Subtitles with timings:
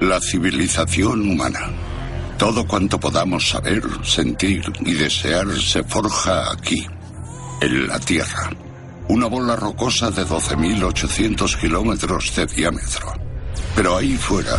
[0.00, 1.72] La civilización humana.
[2.38, 6.86] Todo cuanto podamos saber, sentir y desear se forja aquí,
[7.60, 8.48] en la Tierra.
[9.08, 13.12] Una bola rocosa de 12.800 kilómetros de diámetro.
[13.74, 14.56] Pero ahí fuera,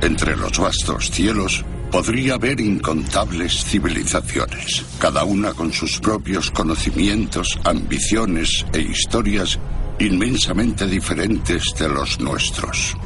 [0.00, 8.66] entre los vastos cielos, podría haber incontables civilizaciones, cada una con sus propios conocimientos, ambiciones
[8.72, 9.60] e historias
[10.00, 12.96] inmensamente diferentes de los nuestros.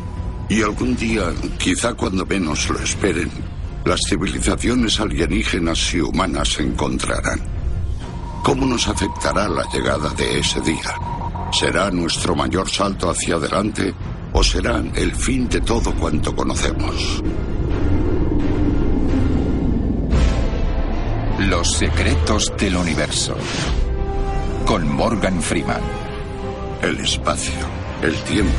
[0.48, 3.30] Y algún día, quizá cuando menos lo esperen,
[3.84, 7.40] las civilizaciones alienígenas y humanas se encontrarán.
[8.44, 10.94] ¿Cómo nos afectará la llegada de ese día?
[11.52, 13.92] ¿Será nuestro mayor salto hacia adelante
[14.32, 17.22] o será el fin de todo cuanto conocemos?
[21.40, 23.36] Los secretos del universo.
[24.64, 25.82] Con Morgan Freeman.
[26.82, 27.66] El espacio,
[28.02, 28.52] el tiempo,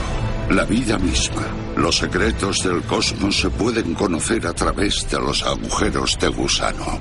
[0.50, 1.44] la vida misma.
[1.76, 7.00] Los secretos del cosmos se pueden conocer a través de los agujeros de gusano.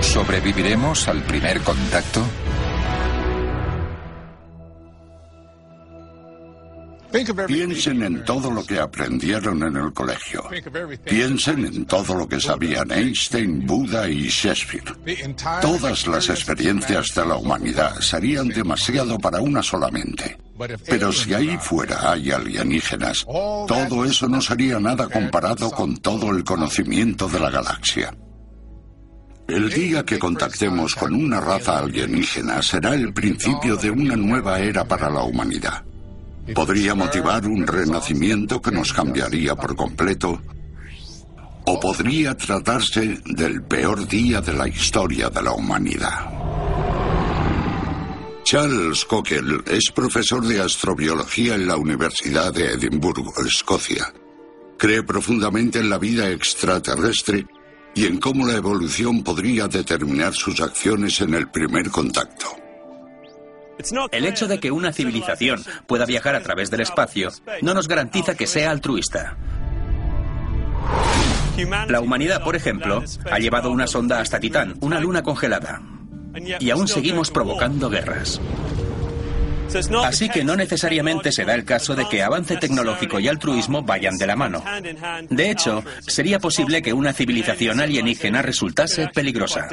[0.00, 2.22] ¿Sobreviviremos al primer contacto?
[7.46, 10.44] Piensen en todo lo que aprendieron en el colegio.
[11.04, 14.94] Piensen en todo lo que sabían Einstein, Buda y Shakespeare.
[15.60, 20.38] Todas las experiencias de la humanidad serían demasiado para una solamente.
[20.86, 26.44] Pero si ahí fuera hay alienígenas, todo eso no sería nada comparado con todo el
[26.44, 28.14] conocimiento de la galaxia.
[29.48, 34.84] El día que contactemos con una raza alienígena será el principio de una nueva era
[34.84, 35.84] para la humanidad.
[36.54, 40.40] Podría motivar un renacimiento que nos cambiaría por completo,
[41.64, 46.30] o podría tratarse del peor día de la historia de la humanidad.
[48.44, 54.12] Charles Cockle es profesor de astrobiología en la Universidad de Edimburgo, Escocia.
[54.76, 57.46] Cree profundamente en la vida extraterrestre
[57.94, 62.61] y en cómo la evolución podría determinar sus acciones en el primer contacto.
[64.10, 67.30] El hecho de que una civilización pueda viajar a través del espacio
[67.62, 69.36] no nos garantiza que sea altruista.
[71.88, 75.82] La humanidad, por ejemplo, ha llevado una sonda hasta Titán, una luna congelada.
[76.60, 78.40] Y aún seguimos provocando guerras.
[80.04, 84.18] Así que no necesariamente se da el caso de que avance tecnológico y altruismo vayan
[84.18, 84.62] de la mano.
[85.30, 89.68] De hecho, sería posible que una civilización alienígena resultase peligrosa.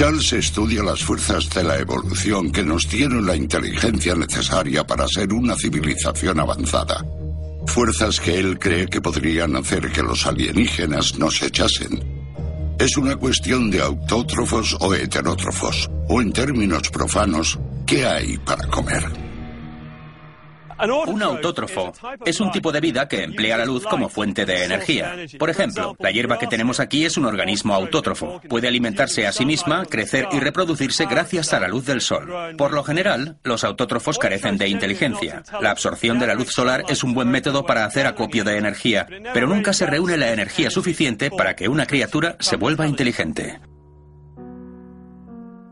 [0.00, 5.30] Charles estudia las fuerzas de la evolución que nos dieron la inteligencia necesaria para ser
[5.30, 7.04] una civilización avanzada.
[7.66, 12.02] Fuerzas que él cree que podrían hacer que los alienígenas nos echasen.
[12.78, 19.29] Es una cuestión de autótrofos o heterótrofos, o en términos profanos, ¿qué hay para comer?
[20.82, 21.92] Un autótrofo
[22.24, 25.14] es un tipo de vida que emplea la luz como fuente de energía.
[25.38, 28.40] Por ejemplo, la hierba que tenemos aquí es un organismo autótrofo.
[28.48, 32.56] Puede alimentarse a sí misma, crecer y reproducirse gracias a la luz del sol.
[32.56, 35.42] Por lo general, los autótrofos carecen de inteligencia.
[35.60, 39.06] La absorción de la luz solar es un buen método para hacer acopio de energía,
[39.34, 43.60] pero nunca se reúne la energía suficiente para que una criatura se vuelva inteligente.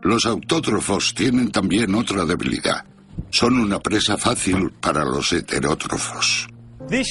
[0.02, 2.84] Los autótrofos tienen también otra debilidad
[3.30, 6.48] son una presa fácil para los heterótrofos.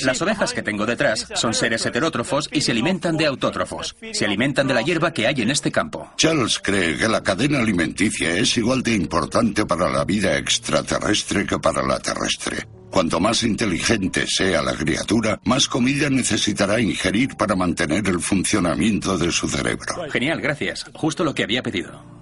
[0.03, 3.95] Las ovejas que tengo detrás son seres heterótrofos y se alimentan de autótrofos.
[4.11, 6.11] Se alimentan de la hierba que hay en este campo.
[6.17, 11.59] Charles cree que la cadena alimenticia es igual de importante para la vida extraterrestre que
[11.59, 12.67] para la terrestre.
[12.89, 19.31] Cuanto más inteligente sea la criatura, más comida necesitará ingerir para mantener el funcionamiento de
[19.31, 20.09] su cerebro.
[20.09, 20.85] Genial, gracias.
[20.93, 22.16] Justo lo que había pedido.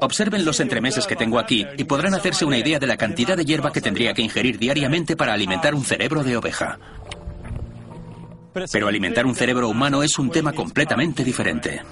[0.00, 3.44] Observen los entremeses que tengo aquí y podrán hacerse una idea de la cantidad de
[3.44, 6.78] hierba que tendría que ingerir diariamente para alimentar un cerebro de oveja.
[8.72, 11.82] Pero alimentar un cerebro humano es un tema completamente diferente.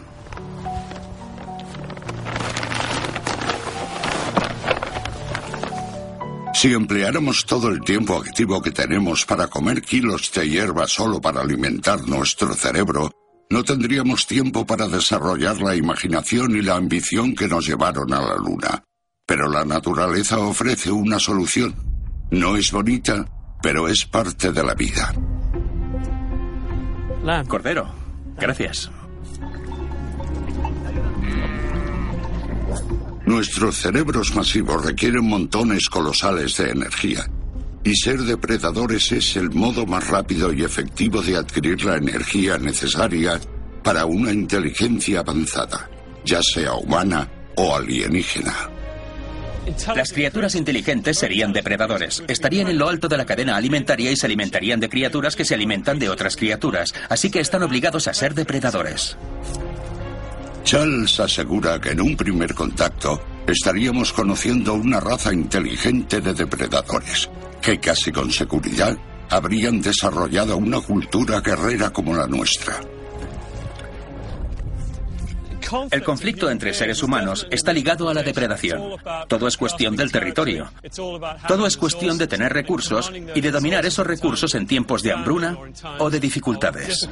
[6.54, 11.42] Si empleáramos todo el tiempo activo que tenemos para comer kilos de hierba solo para
[11.42, 13.10] alimentar nuestro cerebro,
[13.54, 18.34] no tendríamos tiempo para desarrollar la imaginación y la ambición que nos llevaron a la
[18.34, 18.82] Luna.
[19.24, 21.72] Pero la naturaleza ofrece una solución.
[22.32, 23.24] No es bonita,
[23.62, 25.14] pero es parte de la vida.
[27.46, 27.86] Cordero,
[28.36, 28.90] gracias.
[33.24, 37.24] Nuestros cerebros masivos requieren montones colosales de energía.
[37.84, 43.38] Y ser depredadores es el modo más rápido y efectivo de adquirir la energía necesaria
[43.82, 45.90] para una inteligencia avanzada,
[46.24, 48.70] ya sea humana o alienígena.
[49.94, 52.22] Las criaturas inteligentes serían depredadores.
[52.28, 55.54] Estarían en lo alto de la cadena alimentaria y se alimentarían de criaturas que se
[55.54, 56.92] alimentan de otras criaturas.
[57.08, 59.16] Así que están obligados a ser depredadores.
[60.64, 67.28] Charles asegura que en un primer contacto estaríamos conociendo una raza inteligente de depredadores,
[67.64, 68.94] que casi con seguridad
[69.30, 72.78] habrían desarrollado una cultura guerrera como la nuestra.
[75.90, 78.82] El conflicto entre seres humanos está ligado a la depredación.
[79.28, 80.70] Todo es cuestión del territorio.
[81.48, 85.56] Todo es cuestión de tener recursos y de dominar esos recursos en tiempos de hambruna
[85.98, 87.08] o de dificultades.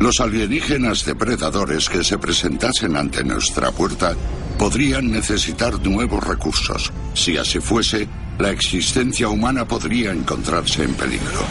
[0.00, 4.16] Los alienígenas depredadores que se presentasen ante nuestra puerta
[4.58, 6.92] podrían necesitar nuevos recursos.
[7.14, 8.08] Si así fuese,
[8.38, 11.44] la existencia humana podría encontrarse en peligro.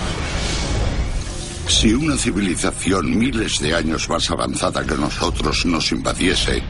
[1.67, 6.63] Si una civilización miles de años más avanzada que nosotros nos invadiese,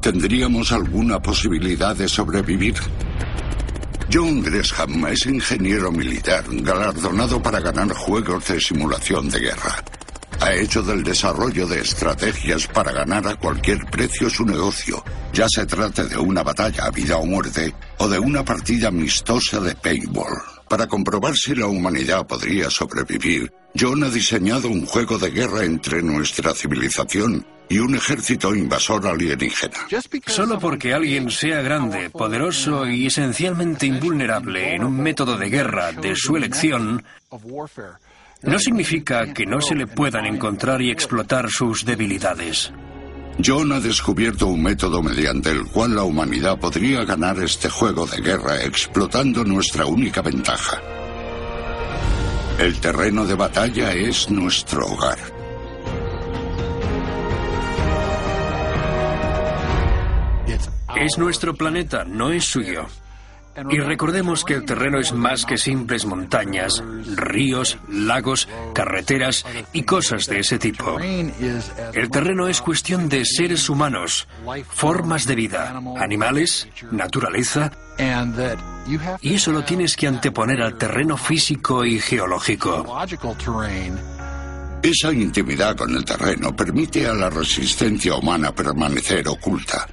[0.00, 2.76] ¿tendríamos alguna posibilidad de sobrevivir?
[4.12, 9.82] John Gresham es ingeniero militar galardonado para ganar juegos de simulación de guerra.
[10.44, 15.02] Ha hecho del desarrollo de estrategias para ganar a cualquier precio su negocio,
[15.32, 19.58] ya se trate de una batalla a vida o muerte o de una partida amistosa
[19.60, 20.36] de paintball.
[20.68, 26.02] Para comprobar si la humanidad podría sobrevivir, John ha diseñado un juego de guerra entre
[26.02, 29.78] nuestra civilización y un ejército invasor alienígena.
[30.26, 36.14] Solo porque alguien sea grande, poderoso y esencialmente invulnerable en un método de guerra de
[36.14, 37.02] su elección,
[38.46, 42.72] no significa que no se le puedan encontrar y explotar sus debilidades.
[43.44, 48.20] John ha descubierto un método mediante el cual la humanidad podría ganar este juego de
[48.20, 50.80] guerra explotando nuestra única ventaja.
[52.58, 55.18] El terreno de batalla es nuestro hogar.
[60.96, 62.86] Es nuestro planeta, no es suyo.
[63.70, 66.82] Y recordemos que el terreno es más que simples montañas,
[67.16, 70.98] ríos, lagos, carreteras y cosas de ese tipo.
[70.98, 74.26] El terreno es cuestión de seres humanos,
[74.68, 77.70] formas de vida, animales, naturaleza,
[79.22, 82.84] y eso lo tienes que anteponer al terreno físico y geológico.
[84.82, 89.88] Esa intimidad con el terreno permite a la resistencia humana permanecer oculta.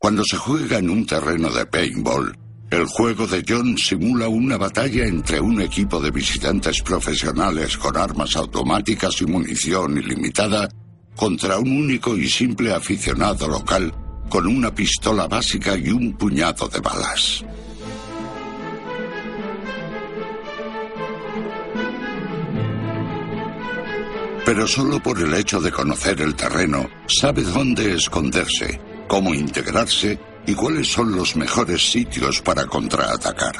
[0.00, 2.34] Cuando se juega en un terreno de paintball,
[2.70, 8.34] el juego de John simula una batalla entre un equipo de visitantes profesionales con armas
[8.34, 10.70] automáticas y munición ilimitada
[11.14, 13.92] contra un único y simple aficionado local
[14.30, 17.44] con una pistola básica y un puñado de balas.
[24.46, 30.54] Pero solo por el hecho de conocer el terreno, sabe dónde esconderse cómo integrarse y
[30.54, 33.56] cuáles son los mejores sitios para contraatacar.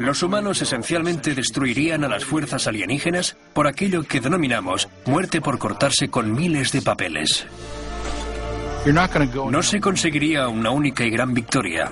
[0.00, 6.08] Los humanos esencialmente destruirían a las fuerzas alienígenas por aquello que denominamos muerte por cortarse
[6.08, 7.46] con miles de papeles.
[8.86, 11.90] No se conseguiría una única y gran victoria.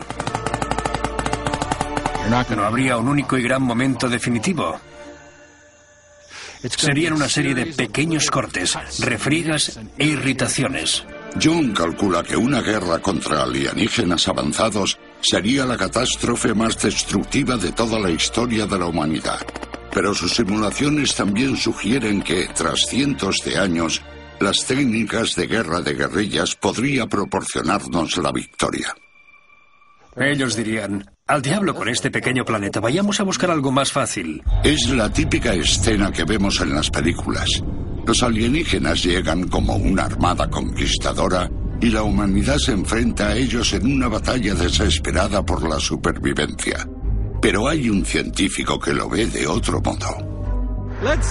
[2.28, 4.78] No habría un único y gran momento definitivo.
[6.62, 11.04] Serían una serie de pequeños cortes, refriegas e irritaciones.
[11.42, 17.98] John calcula que una guerra contra alienígenas avanzados sería la catástrofe más destructiva de toda
[17.98, 19.40] la historia de la humanidad.
[19.92, 24.02] Pero sus simulaciones también sugieren que, tras cientos de años,
[24.42, 28.94] las técnicas de guerra de guerrillas podría proporcionarnos la victoria.
[30.16, 34.42] Ellos dirían, al diablo con este pequeño planeta, vayamos a buscar algo más fácil.
[34.62, 37.48] Es la típica escena que vemos en las películas.
[38.06, 41.48] Los alienígenas llegan como una armada conquistadora
[41.80, 46.86] y la humanidad se enfrenta a ellos en una batalla desesperada por la supervivencia.
[47.40, 50.32] Pero hay un científico que lo ve de otro modo.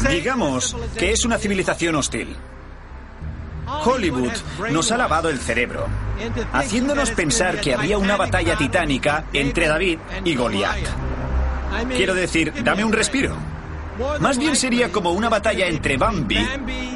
[0.10, 2.36] Digamos que es una civilización hostil.
[3.84, 4.32] Hollywood
[4.72, 5.88] nos ha lavado el cerebro,
[6.54, 10.80] haciéndonos pensar que había una batalla titánica entre David y Goliat.
[11.90, 13.36] Quiero decir, dame un respiro.
[14.20, 16.38] Más bien sería como una batalla entre Bambi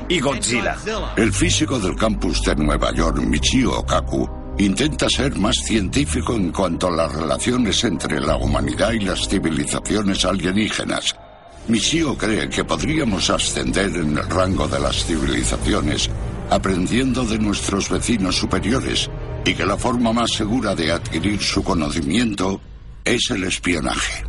[0.08, 0.76] y Godzilla.
[1.16, 6.88] El físico del campus de Nueva York, Michio Okaku, intenta ser más científico en cuanto
[6.88, 11.16] a las relaciones entre la humanidad y las civilizaciones alienígenas.
[11.68, 16.10] Michio cree que podríamos ascender en el rango de las civilizaciones
[16.50, 19.10] aprendiendo de nuestros vecinos superiores
[19.46, 22.60] y que la forma más segura de adquirir su conocimiento
[23.04, 24.26] es el espionaje.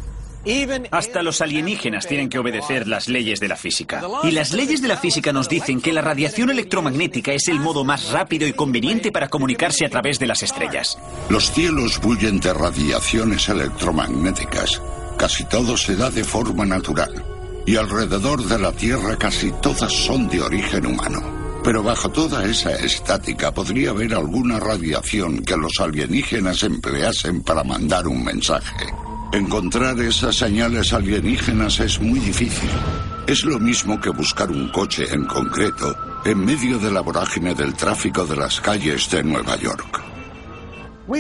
[0.93, 4.03] Hasta los alienígenas tienen que obedecer las leyes de la física.
[4.23, 7.83] Y las leyes de la física nos dicen que la radiación electromagnética es el modo
[7.83, 10.99] más rápido y conveniente para comunicarse a través de las estrellas.
[11.31, 14.81] Los cielos bullen de radiaciones electromagnéticas.
[15.19, 17.25] Casi todo se da de forma natural.
[17.67, 21.36] Y alrededor de la Tierra casi todas son de origen humano.
[21.67, 28.07] Pero bajo toda esa estática podría haber alguna radiación que los alienígenas empleasen para mandar
[28.07, 28.87] un mensaje.
[29.33, 32.71] Encontrar esas señales alienígenas es muy difícil.
[33.27, 37.75] Es lo mismo que buscar un coche en concreto en medio de la vorágine del
[37.75, 40.16] tráfico de las calles de Nueva York.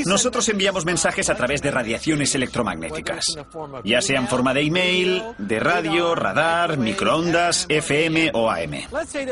[0.07, 3.38] Nosotros enviamos mensajes a través de radiaciones electromagnéticas,
[3.85, 8.83] ya sea en forma de email, de radio, radar, microondas, FM o AM.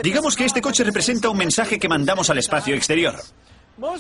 [0.03, 3.15] Digamos que este coche representa un mensaje que mandamos al espacio exterior.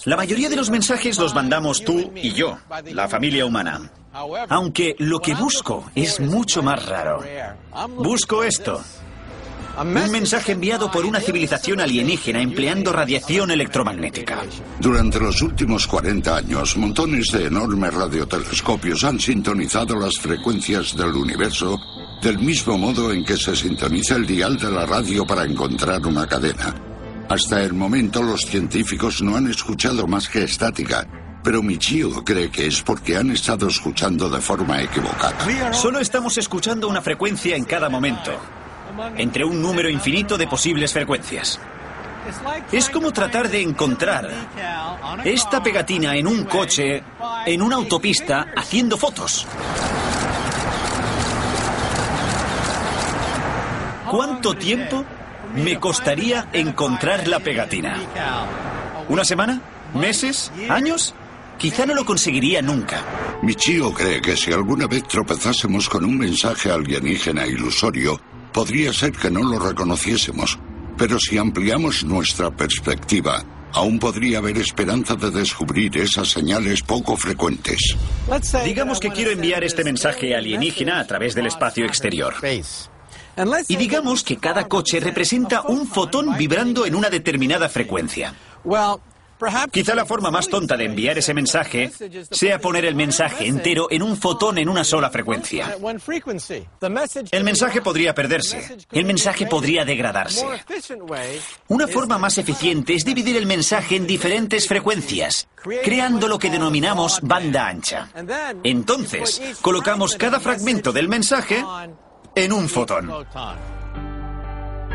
[0.05, 2.59] La mayoría de los mensajes los mandamos tú y yo,
[2.93, 3.91] la familia humana.
[4.49, 7.23] Aunque lo que busco es mucho más raro.
[7.97, 8.81] Busco esto.
[9.81, 14.43] Un mensaje enviado por una civilización alienígena empleando radiación electromagnética.
[14.81, 21.78] Durante los últimos 40 años, montones de enormes radiotelescopios han sintonizado las frecuencias del universo
[22.23, 26.26] del mismo modo en que se sintoniza el dial de la radio para encontrar una
[26.26, 26.75] cadena.
[27.28, 31.07] Hasta el momento los científicos no han escuchado más que estática,
[31.43, 35.73] pero Michio cree que es porque han estado escuchando de forma equivocada.
[35.73, 38.33] Solo estamos escuchando una frecuencia en cada momento,
[39.17, 41.61] entre un número infinito de posibles frecuencias.
[42.73, 44.31] Es como tratar de encontrar
[45.25, 47.03] esta pegatina en un coche,
[47.47, 49.47] en una autopista, haciendo fotos.
[54.11, 55.05] ¿Cuánto tiempo
[55.57, 58.01] me costaría encontrar la pegatina?
[59.09, 59.61] ¿Una semana?
[59.95, 60.51] ¿Meses?
[60.69, 61.15] ¿Años?
[61.59, 63.03] Quizá no lo conseguiría nunca.
[63.43, 68.21] Michio cree que si alguna vez tropezásemos con un mensaje alienígena ilusorio,
[68.55, 70.59] podría ser que no lo reconociésemos.
[70.97, 77.97] Pero si ampliamos nuestra perspectiva, aún podría haber esperanza de descubrir esas señales poco frecuentes.
[78.65, 82.35] Digamos que quiero enviar este mensaje alienígena a través del espacio exterior.
[83.67, 88.35] Y digamos que cada coche representa un fotón vibrando en una determinada frecuencia.
[89.71, 91.91] Quizá la forma más tonta de enviar ese mensaje
[92.31, 95.76] sea poner el mensaje entero en un fotón en una sola frecuencia.
[97.31, 100.47] El mensaje podría perderse, el mensaje podría degradarse.
[101.69, 105.49] Una forma más eficiente es dividir el mensaje en diferentes frecuencias,
[105.83, 108.09] creando lo que denominamos banda ancha.
[108.62, 111.64] Entonces, colocamos cada fragmento del mensaje
[112.35, 113.11] en un fotón.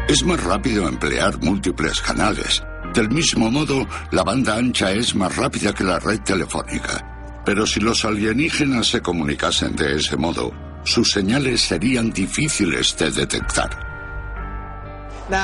[0.08, 2.63] Es más rápido emplear múltiples canales.
[2.93, 7.41] Del mismo modo, la banda ancha es más rápida que la red telefónica.
[7.46, 10.51] Pero si los alienígenas se comunicasen de ese modo,
[10.84, 13.89] sus señales serían difíciles de detectar.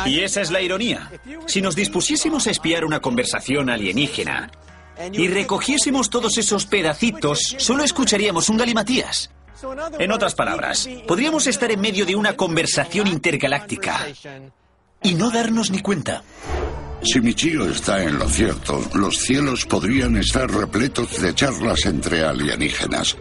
[0.06, 1.12] Y esa es la ironía.
[1.46, 4.50] Si nos dispusiésemos a espiar una conversación alienígena
[5.14, 9.30] y recogiésemos todos esos pedacitos, solo escucharíamos un galimatías.
[10.00, 14.08] En otras palabras, podríamos estar en medio de una conversación intergaláctica
[15.02, 16.24] y no darnos ni cuenta.
[17.04, 23.16] Si Michio está en lo cierto, los cielos podrían estar repletos de charlas entre alienígenas.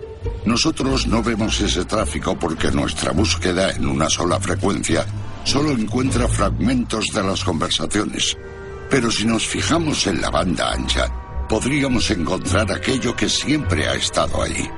[0.47, 5.05] Nosotros no vemos ese tráfico porque nuestra búsqueda en una sola frecuencia
[5.45, 8.37] solo encuentra fragmentos de las conversaciones.
[8.91, 11.13] Pero si nos fijamos en la banda ancha,
[11.49, 14.69] podríamos encontrar aquello que siempre ha estado ahí.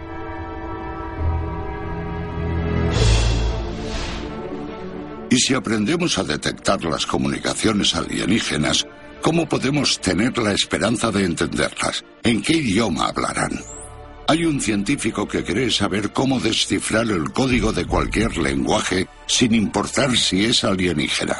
[5.36, 8.86] Y si aprendemos a detectar las comunicaciones alienígenas,
[9.20, 12.02] ¿cómo podemos tener la esperanza de entenderlas?
[12.22, 13.60] ¿En qué idioma hablarán?
[14.28, 20.16] Hay un científico que cree saber cómo descifrar el código de cualquier lenguaje sin importar
[20.16, 21.36] si es alienígena.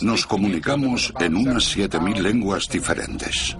[0.00, 3.56] Nos comunicamos en unas 7.000 lenguas diferentes.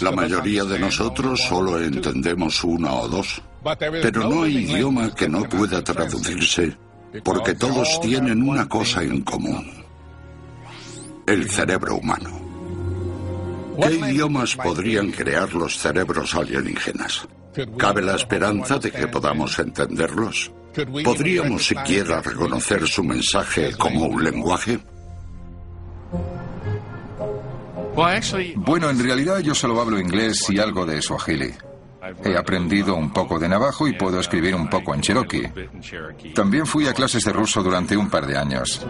[0.00, 3.42] La mayoría de nosotros solo entendemos una o dos,
[4.02, 6.76] pero no hay idioma que no pueda traducirse
[7.22, 9.70] porque todos tienen una cosa en común,
[11.26, 12.40] el cerebro humano.
[13.80, 17.26] ¿Qué idiomas podrían crear los cerebros alienígenas?
[17.76, 20.50] ¿Cabe la esperanza de que podamos entenderlos?
[21.04, 24.80] ¿Podríamos siquiera reconocer su mensaje como un lenguaje?
[28.56, 31.52] Bueno, en realidad yo solo hablo inglés y algo de suajili.
[32.22, 35.50] He aprendido un poco de navajo y puedo escribir un poco en cherokee.
[36.34, 38.86] También fui a clases de ruso durante un par de años.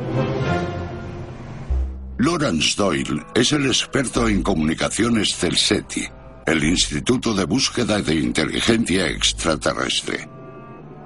[2.19, 6.09] Lawrence Doyle es el experto en comunicaciones del SETI,
[6.47, 10.29] el Instituto de Búsqueda de Inteligencia Extraterrestre.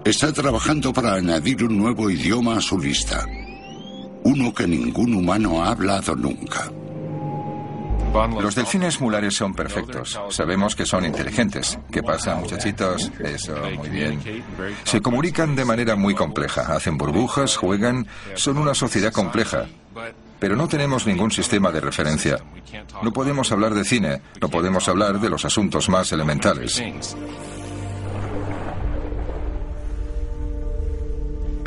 [0.04, 3.26] Está trabajando para añadir un nuevo idioma a su lista,
[4.24, 6.70] uno que ningún humano ha hablado nunca.
[8.40, 10.18] Los delfines mulares son perfectos.
[10.30, 11.78] Sabemos que son inteligentes.
[11.90, 13.10] ¿Qué pasa, muchachitos?
[13.20, 14.20] Eso, muy bien.
[14.84, 16.74] Se comunican de manera muy compleja.
[16.74, 18.06] Hacen burbujas, juegan.
[18.34, 19.66] Son una sociedad compleja.
[20.38, 22.38] Pero no tenemos ningún sistema de referencia.
[23.02, 26.82] No podemos hablar de cine, no podemos hablar de los asuntos más elementales.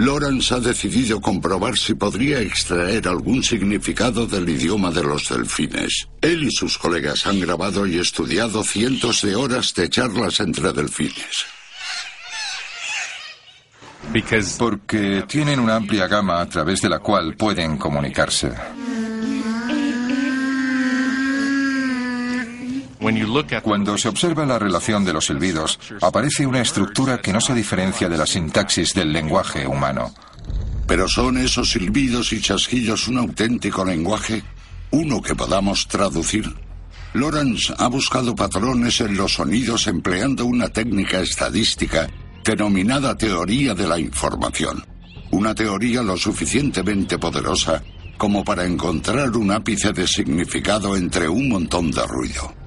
[0.02, 6.08] Lawrence ha decidido comprobar si podría extraer algún significado del idioma de los delfines.
[6.22, 11.46] Él y sus colegas han grabado y estudiado cientos de horas de charlas entre delfines.
[14.58, 18.52] Porque tienen una amplia gama a través de la cual pueden comunicarse.
[23.64, 28.08] Cuando se observa la relación de los silbidos, aparece una estructura que no se diferencia
[28.08, 30.14] de la sintaxis del lenguaje humano.
[30.86, 34.44] Pero son esos silbidos y chasquillos un auténtico lenguaje,
[34.92, 36.54] uno que podamos traducir.
[37.14, 42.08] Lawrence ha buscado patrones en los sonidos empleando una técnica estadística
[42.44, 44.86] denominada teoría de la información.
[45.32, 47.82] Una teoría lo suficientemente poderosa
[48.18, 52.61] como para encontrar un ápice de significado entre un montón de ruido.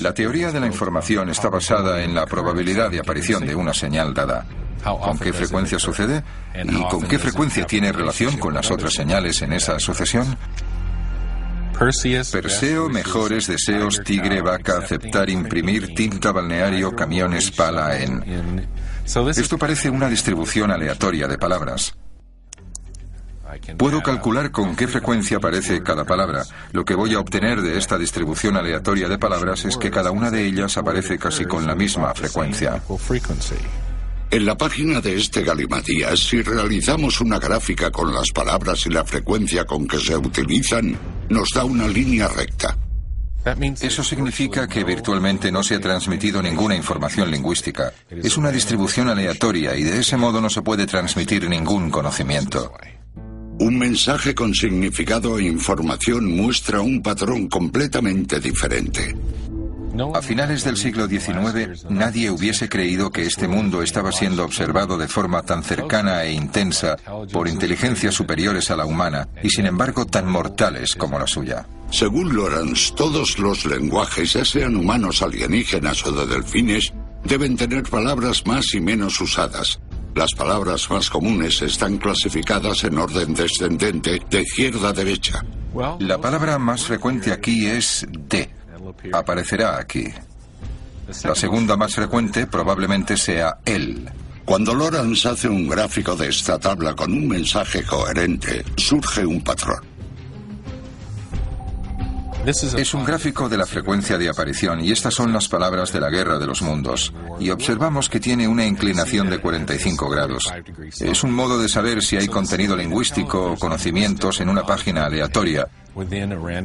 [0.00, 4.12] La teoría de la información está basada en la probabilidad de aparición de una señal
[4.14, 4.46] dada.
[4.82, 6.24] ¿Con qué frecuencia sucede?
[6.64, 10.36] ¿Y con qué frecuencia tiene relación con las otras señales en esa sucesión?
[12.32, 18.68] Perseo, mejores deseos, tigre, vaca, aceptar, imprimir, tinta, balneario, camiones, pala, en.
[19.36, 21.94] Esto parece una distribución aleatoria de palabras.
[23.76, 26.44] Puedo calcular con qué frecuencia aparece cada palabra.
[26.72, 30.30] Lo que voy a obtener de esta distribución aleatoria de palabras es que cada una
[30.30, 32.82] de ellas aparece casi con la misma frecuencia.
[34.30, 39.04] En la página de este galimatías, si realizamos una gráfica con las palabras y la
[39.04, 40.96] frecuencia con que se utilizan,
[41.28, 42.78] nos da una línea recta.
[43.80, 47.92] Eso significa que virtualmente no se ha transmitido ninguna información lingüística.
[48.08, 52.72] Es una distribución aleatoria y de ese modo no se puede transmitir ningún conocimiento.
[53.62, 59.14] Un mensaje con significado e información muestra un patrón completamente diferente.
[60.12, 65.06] A finales del siglo XIX, nadie hubiese creído que este mundo estaba siendo observado de
[65.06, 66.96] forma tan cercana e intensa
[67.32, 71.64] por inteligencias superiores a la humana y sin embargo tan mortales como la suya.
[71.92, 78.44] Según Lawrence, todos los lenguajes, ya sean humanos, alienígenas o de delfines, deben tener palabras
[78.44, 79.78] más y menos usadas,
[80.14, 85.44] las palabras más comunes están clasificadas en orden descendente de izquierda a derecha.
[86.00, 88.50] La palabra más frecuente aquí es de.
[89.12, 90.04] Aparecerá aquí.
[91.24, 94.08] La segunda más frecuente probablemente sea el.
[94.44, 99.91] Cuando Lawrence hace un gráfico de esta tabla con un mensaje coherente, surge un patrón.
[102.44, 106.10] Es un gráfico de la frecuencia de aparición y estas son las palabras de la
[106.10, 107.12] guerra de los mundos.
[107.38, 110.52] Y observamos que tiene una inclinación de 45 grados.
[110.98, 115.68] Es un modo de saber si hay contenido lingüístico o conocimientos en una página aleatoria,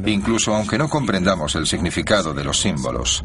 [0.06, 3.24] incluso aunque no comprendamos el significado de los símbolos.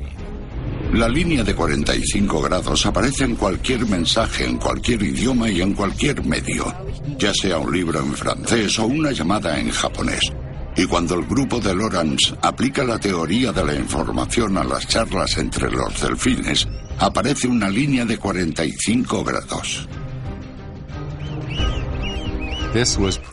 [0.94, 6.24] La línea de 45 grados aparece en cualquier mensaje, en cualquier idioma y en cualquier
[6.24, 6.72] medio,
[7.18, 10.32] ya sea un libro en francés o una llamada en japonés.
[10.76, 15.38] Y cuando el grupo de Lawrence aplica la teoría de la información a las charlas
[15.38, 16.68] entre los delfines,
[17.00, 19.88] aparece una línea de 45 grados.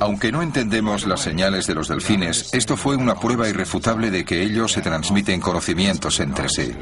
[0.00, 4.42] Aunque no entendemos las señales de los delfines, esto fue una prueba irrefutable de que
[4.42, 6.72] ellos se transmiten conocimientos entre sí.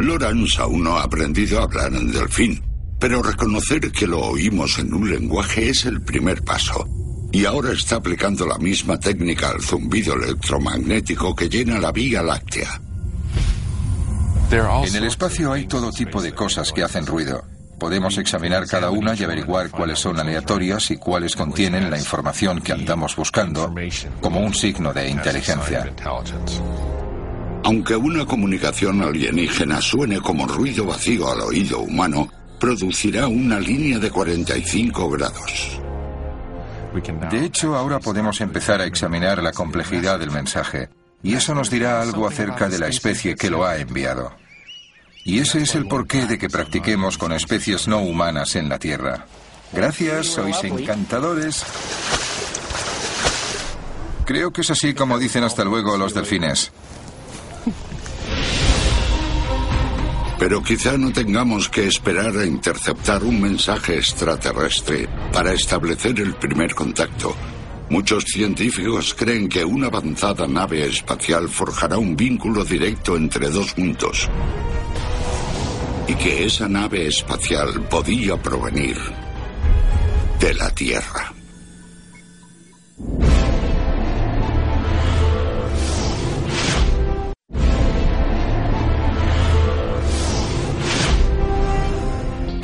[0.00, 2.62] Lawrence aún no ha aprendido a hablar en delfín,
[2.98, 6.88] pero reconocer que lo oímos en un lenguaje es el primer paso.
[7.30, 12.80] Y ahora está aplicando la misma técnica al zumbido electromagnético que llena la Vía Láctea.
[14.50, 17.44] En el espacio hay todo tipo de cosas que hacen ruido.
[17.78, 22.72] Podemos examinar cada una y averiguar cuáles son aleatorias y cuáles contienen la información que
[22.72, 23.72] andamos buscando
[24.20, 25.92] como un signo de inteligencia.
[27.62, 32.28] Aunque una comunicación alienígena suene como ruido vacío al oído humano,
[32.58, 35.80] producirá una línea de 45 grados.
[37.30, 40.88] De hecho, ahora podemos empezar a examinar la complejidad del mensaje.
[41.22, 44.32] Y eso nos dirá algo acerca de la especie que lo ha enviado.
[45.24, 49.26] Y ese es el porqué de que practiquemos con especies no humanas en la Tierra.
[49.72, 51.64] Gracias, sois encantadores.
[54.24, 56.72] Creo que es así como dicen hasta luego los delfines.
[60.38, 66.74] Pero quizá no tengamos que esperar a interceptar un mensaje extraterrestre para establecer el primer
[66.74, 67.34] contacto.
[67.90, 74.28] Muchos científicos creen que una avanzada nave espacial forjará un vínculo directo entre dos mundos.
[76.06, 78.96] Y que esa nave espacial podía provenir
[80.38, 81.32] de la Tierra.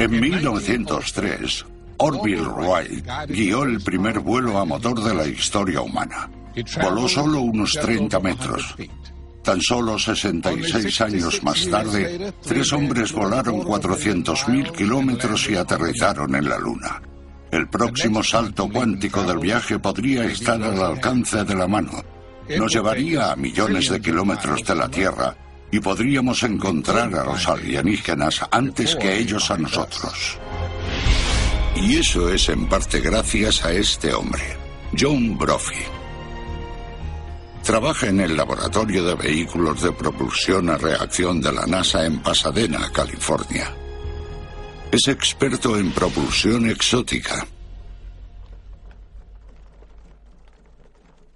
[0.05, 1.65] En 1903,
[1.97, 6.29] Orville Wright guió el primer vuelo a motor de la historia humana.
[6.83, 8.75] Voló solo unos 30 metros.
[9.43, 16.59] Tan solo 66 años más tarde, tres hombres volaron 400.000 kilómetros y aterrizaron en la
[16.59, 17.01] Luna.
[17.51, 22.05] El próximo salto cuántico del viaje podría estar al alcance de la mano.
[22.59, 25.35] Nos llevaría a millones de kilómetros de la Tierra
[25.71, 30.39] y podríamos encontrar a los alienígenas antes que ellos a nosotros.
[31.77, 34.43] Y eso es en parte gracias a este hombre,
[34.99, 35.83] John Brophy.
[37.65, 42.91] Trabaja en el Laboratorio de Vehículos de Propulsión a Reacción de la NASA en Pasadena,
[42.93, 43.73] California.
[44.93, 47.47] Es experto en propulsión exótica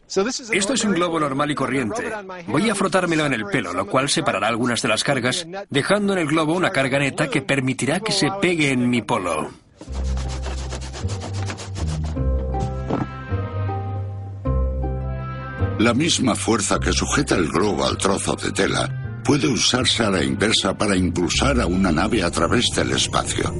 [0.09, 2.11] Esto es un globo normal y corriente.
[2.47, 6.21] Voy a frotármelo en el pelo, lo cual separará algunas de las cargas, dejando en
[6.21, 9.51] el globo una carga neta que permitirá que se pegue en mi polo.
[15.79, 20.25] La misma fuerza que sujeta el globo al trozo de tela puede usarse a la
[20.25, 23.55] inversa para impulsar a una nave a través del espacio.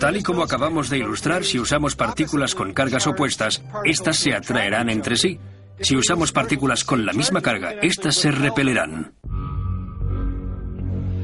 [0.00, 4.88] Tal y como acabamos de ilustrar, si usamos partículas con cargas opuestas, éstas se atraerán
[4.88, 5.38] entre sí.
[5.80, 9.12] Si usamos partículas con la misma carga, éstas se repelerán.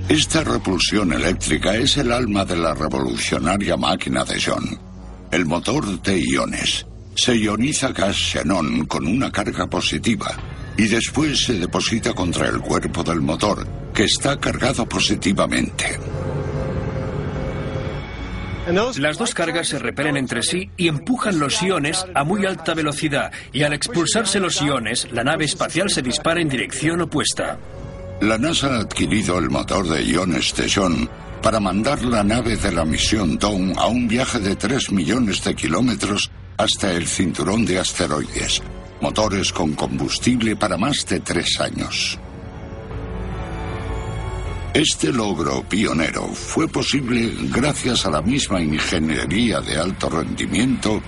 [0.08, 4.78] Esta repulsión eléctrica es el alma de la revolucionaria máquina de John.
[5.30, 6.86] El motor de iones.
[7.14, 10.36] Se ioniza gas xenón con una carga positiva
[10.76, 15.98] y después se deposita contra el cuerpo del motor, que está cargado positivamente.
[18.66, 23.32] Las dos cargas se repelen entre sí y empujan los iones a muy alta velocidad
[23.52, 27.58] y al expulsarse los iones, la nave espacial se dispara en dirección opuesta.
[28.20, 31.08] La NASA ha adquirido el motor de iones de John
[31.42, 35.56] para mandar la nave de la misión Dawn a un viaje de 3 millones de
[35.56, 38.62] kilómetros hasta el cinturón de asteroides.
[39.00, 42.16] Motores con combustible para más de tres años.
[44.74, 50.98] Este logro pionero fue posible gracias a la misma ingeniería de alto rendimiento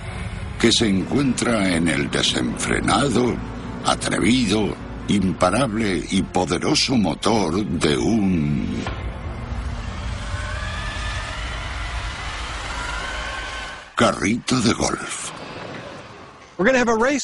[0.59, 3.35] que se encuentra en el desenfrenado,
[3.83, 4.75] atrevido,
[5.07, 8.83] imparable y poderoso motor de un...
[13.95, 15.34] carrito de golf.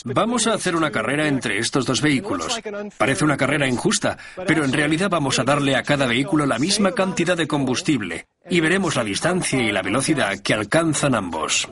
[0.05, 2.59] Vamos a hacer una carrera entre estos dos vehículos.
[2.97, 6.91] Parece una carrera injusta, pero en realidad vamos a darle a cada vehículo la misma
[6.91, 11.69] cantidad de combustible y veremos la distancia y la velocidad que alcanzan ambos.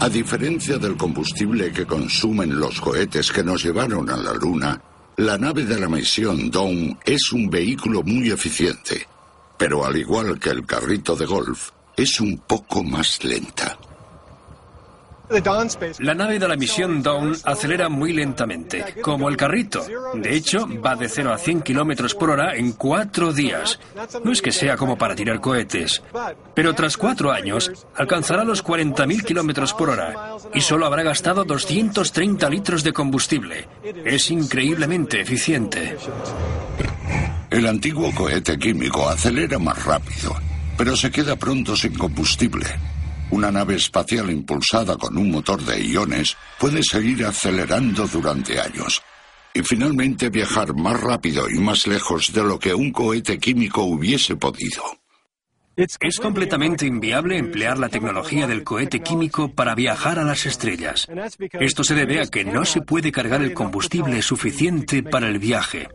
[0.00, 4.78] A diferencia del combustible que consumen los cohetes que nos llevaron a la Luna,
[5.16, 9.06] la nave de la misión Dawn es un vehículo muy eficiente,
[9.56, 13.78] pero al igual que el carrito de golf, es un poco más lenta.
[15.98, 19.84] La nave de la misión Dawn acelera muy lentamente, como el carrito.
[20.14, 23.80] De hecho, va de 0 a 100 kilómetros por hora en cuatro días.
[24.22, 26.02] No es que sea como para tirar cohetes,
[26.54, 32.48] pero tras cuatro años alcanzará los 40.000 kilómetros por hora y solo habrá gastado 230
[32.50, 33.66] litros de combustible.
[34.04, 35.96] Es increíblemente eficiente.
[37.50, 40.36] El antiguo cohete químico acelera más rápido,
[40.76, 42.93] pero se queda pronto sin combustible.
[43.30, 49.02] Una nave espacial impulsada con un motor de iones puede seguir acelerando durante años
[49.54, 54.36] y finalmente viajar más rápido y más lejos de lo que un cohete químico hubiese
[54.36, 54.82] podido.
[55.76, 61.08] Es completamente inviable emplear la tecnología del cohete químico para viajar a las estrellas.
[61.52, 65.88] Esto se debe a que no se puede cargar el combustible suficiente para el viaje.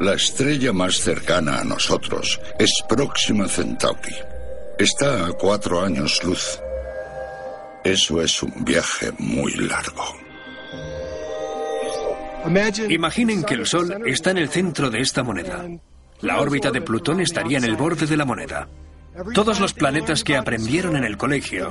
[0.00, 4.14] La estrella más cercana a nosotros es Próxima Centauri.
[4.78, 6.60] Está a cuatro años luz.
[7.82, 10.04] Eso es un viaje muy largo.
[12.88, 15.66] Imaginen que el Sol está en el centro de esta moneda.
[16.20, 18.68] La órbita de Plutón estaría en el borde de la moneda.
[19.34, 21.70] Todos los planetas que aprendieron en el colegio,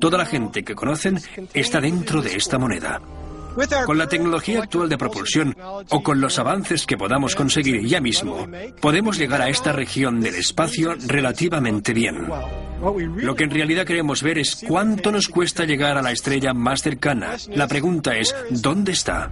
[0.00, 1.20] toda la gente que conocen,
[1.52, 3.02] está dentro de esta moneda.
[3.86, 5.56] Con la tecnología actual de propulsión
[5.90, 8.46] o con los avances que podamos conseguir ya mismo,
[8.80, 12.26] podemos llegar a esta región del espacio relativamente bien.
[13.16, 16.82] Lo que en realidad queremos ver es cuánto nos cuesta llegar a la estrella más
[16.82, 17.36] cercana.
[17.48, 19.30] La pregunta es, ¿dónde está?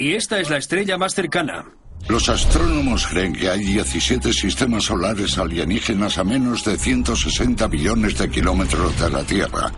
[0.00, 1.66] Y esta es la estrella más cercana.
[2.08, 8.30] Los astrónomos creen que hay 17 sistemas solares alienígenas a menos de 160 billones de
[8.30, 9.70] kilómetros de la Tierra.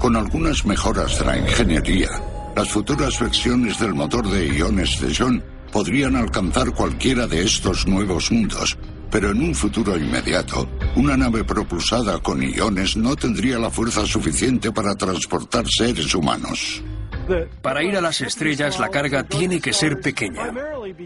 [0.00, 2.08] Con algunas mejoras de la ingeniería,
[2.56, 8.32] las futuras versiones del motor de iones de John podrían alcanzar cualquiera de estos nuevos
[8.32, 8.76] mundos,
[9.12, 14.72] pero en un futuro inmediato, una nave propulsada con iones no tendría la fuerza suficiente
[14.72, 16.82] para transportar seres humanos.
[17.62, 20.52] Para ir a las estrellas la carga tiene que ser pequeña,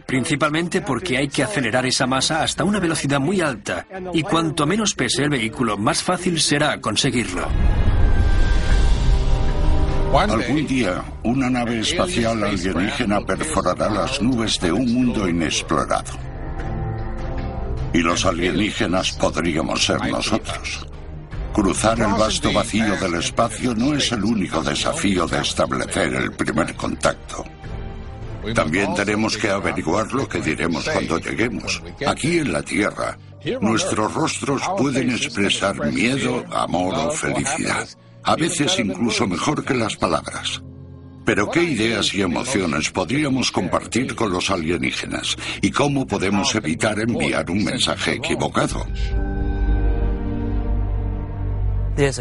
[0.06, 4.94] principalmente porque hay que acelerar esa masa hasta una velocidad muy alta y cuanto menos
[4.94, 7.48] pese el vehículo, más fácil será conseguirlo.
[10.12, 16.12] Algún día, una nave espacial alienígena perforará las nubes de un mundo inexplorado.
[17.94, 20.86] Y los alienígenas podríamos ser nosotros.
[21.52, 26.74] Cruzar el vasto vacío del espacio no es el único desafío de establecer el primer
[26.74, 27.44] contacto.
[28.54, 31.82] También tenemos que averiguar lo que diremos cuando lleguemos.
[32.06, 33.18] Aquí en la Tierra,
[33.60, 37.86] nuestros rostros pueden expresar miedo, amor o felicidad.
[38.24, 40.62] A veces incluso mejor que las palabras.
[41.24, 45.36] Pero ¿qué ideas y emociones podríamos compartir con los alienígenas?
[45.60, 48.86] ¿Y cómo podemos evitar enviar un mensaje equivocado?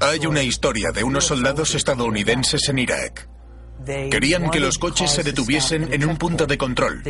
[0.02, 3.30] Hay una historia de unos soldados estadounidenses en Irak.
[3.86, 7.02] Querían que los coches se detuviesen en un punto de control.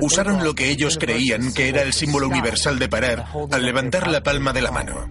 [0.00, 4.22] Usaron lo que ellos creían que era el símbolo universal de parar al levantar la
[4.22, 5.10] palma de la mano.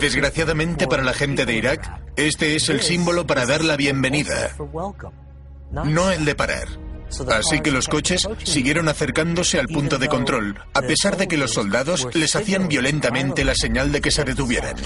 [0.00, 4.56] Desgraciadamente para la gente de Irak, este es el símbolo para dar la bienvenida,
[5.70, 6.68] no el de parar.
[7.28, 11.52] Así que los coches siguieron acercándose al punto de control, a pesar de que los
[11.52, 14.76] soldados les hacían violentamente la señal de que se detuvieran.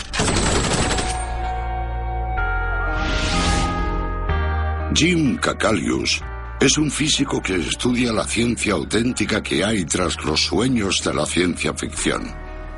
[4.95, 6.23] Jim Kakalius
[6.61, 11.27] es un físico que estudia la ciencia auténtica que hay tras los sueños de la
[11.27, 12.33] ciencia ficción.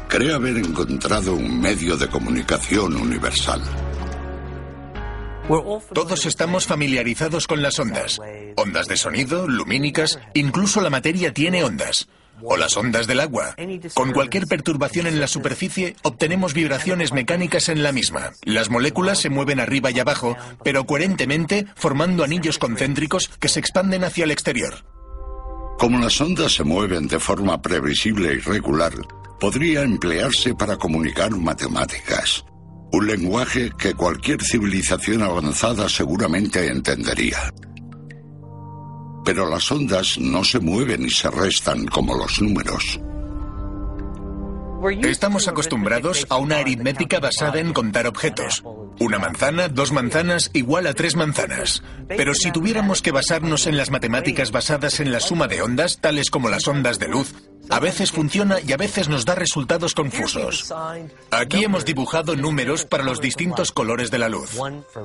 [0.09, 3.61] Cree haber encontrado un medio de comunicación universal.
[5.93, 8.19] Todos estamos familiarizados con las ondas.
[8.57, 12.09] Ondas de sonido, lumínicas, incluso la materia tiene ondas
[12.42, 13.55] o las ondas del agua.
[13.94, 18.33] Con cualquier perturbación en la superficie obtenemos vibraciones mecánicas en la misma.
[18.44, 24.05] Las moléculas se mueven arriba y abajo, pero coherentemente formando anillos concéntricos que se expanden
[24.05, 24.85] hacia el exterior.
[25.79, 28.94] Como las ondas se mueven de forma previsible y regular,
[29.38, 32.44] podría emplearse para comunicar matemáticas.
[32.92, 37.53] Un lenguaje que cualquier civilización avanzada seguramente entendería.
[39.27, 43.01] Pero las ondas no se mueven y se restan como los números.
[45.03, 48.62] Estamos acostumbrados a una aritmética basada en contar objetos.
[49.01, 51.83] Una manzana, dos manzanas, igual a tres manzanas.
[52.09, 56.31] Pero si tuviéramos que basarnos en las matemáticas basadas en la suma de ondas, tales
[56.31, 57.35] como las ondas de luz,
[57.69, 60.73] a veces funciona y a veces nos da resultados confusos.
[61.31, 64.59] Aquí hemos dibujado números para los distintos colores de la luz.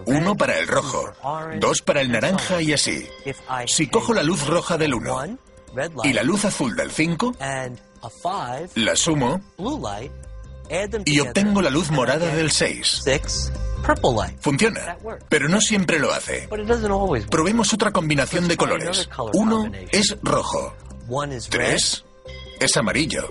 [0.05, 1.11] Uno para el rojo,
[1.59, 3.07] dos para el naranja y así.
[3.67, 5.37] Si cojo la luz roja del 1
[6.03, 7.35] y la luz azul del 5,
[8.75, 9.41] la sumo
[11.05, 13.01] y obtengo la luz morada del 6.
[14.39, 16.47] Funciona, pero no siempre lo hace.
[17.29, 19.09] Probemos otra combinación de colores.
[19.33, 20.75] Uno es rojo.
[21.49, 22.05] Tres
[22.59, 23.27] es amarillo.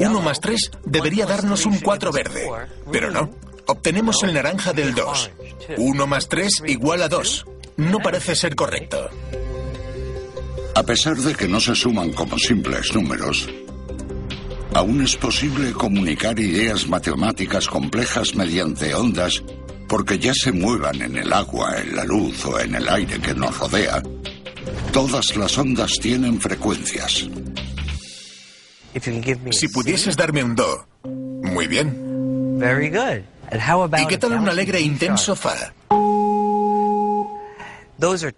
[0.00, 2.48] Uno más tres debería darnos un 4 verde,
[2.92, 3.30] pero no.
[3.66, 5.30] Obtenemos el naranja del 2.
[5.78, 7.46] Uno más tres igual a 2.
[7.76, 9.08] No parece ser correcto.
[10.74, 13.48] A pesar de que no se suman como simples números,
[14.74, 19.42] Aún es posible comunicar ideas matemáticas complejas mediante ondas
[19.88, 23.34] porque ya se muevan en el agua, en la luz o en el aire que
[23.34, 24.00] nos rodea.
[24.92, 27.28] Todas las ondas tienen frecuencias.
[29.50, 32.58] Si pudieses darme un do, muy bien.
[32.60, 35.74] ¿Y qué tal un alegre e intenso fa?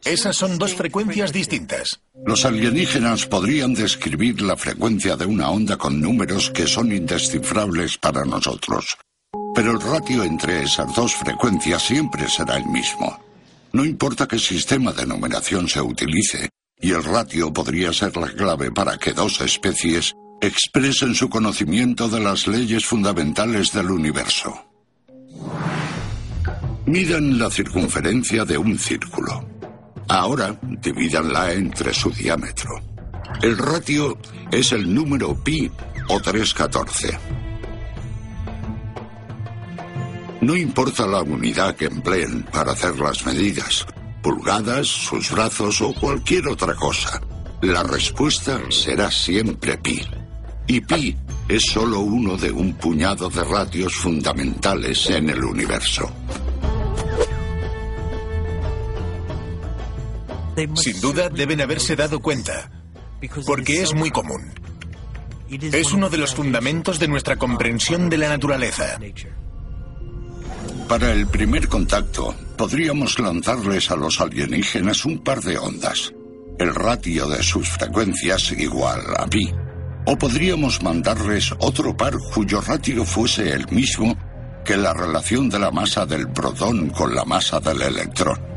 [0.05, 2.01] Esas son dos frecuencias distintas.
[2.27, 8.25] Los alienígenas podrían describir la frecuencia de una onda con números que son indescifrables para
[8.25, 8.97] nosotros.
[9.55, 13.25] Pero el ratio entre esas dos frecuencias siempre será el mismo.
[13.73, 16.49] No importa qué sistema de numeración se utilice,
[16.81, 22.19] y el ratio podría ser la clave para que dos especies expresen su conocimiento de
[22.19, 24.67] las leyes fundamentales del universo.
[26.87, 29.52] Midan la circunferencia de un círculo.
[30.09, 32.71] Ahora divídanla entre su diámetro.
[33.41, 34.19] El ratio
[34.51, 35.71] es el número pi
[36.09, 37.19] o 314.
[40.43, 43.87] No importa la unidad que empleen para hacer las medidas,
[44.23, 47.21] pulgadas, sus brazos o cualquier otra cosa.
[47.63, 50.01] La respuesta será siempre pi.
[50.67, 51.17] Y pi
[51.49, 56.11] es solo uno de un puñado de ratios fundamentales en el universo.
[60.75, 62.71] Sin duda deben haberse dado cuenta,
[63.47, 64.53] porque es muy común.
[65.51, 68.99] Es uno de los fundamentos de nuestra comprensión de la naturaleza.
[70.89, 76.13] Para el primer contacto, podríamos lanzarles a los alienígenas un par de ondas.
[76.59, 79.51] El ratio de sus frecuencias igual a pi.
[80.05, 84.17] O podríamos mandarles otro par cuyo ratio fuese el mismo
[84.65, 88.52] que la relación de la masa del protón con la masa del electrón.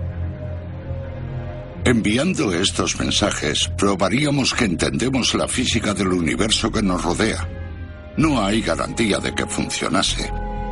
[1.88, 7.48] Enviando estos mensajes, probaríamos que entendemos la física del universo que nos rodea.
[8.18, 10.32] No hay garantía de que funcionase,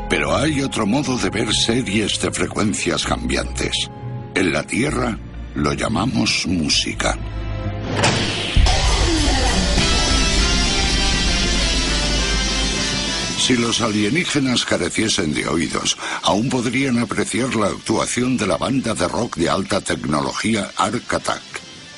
[0.10, 3.92] pero hay otro modo de ver series de frecuencias cambiantes.
[4.34, 5.16] En la Tierra
[5.54, 7.16] lo llamamos música.
[13.44, 19.06] Si los alienígenas careciesen de oídos, aún podrían apreciar la actuación de la banda de
[19.06, 21.44] rock de alta tecnología Ark Attack.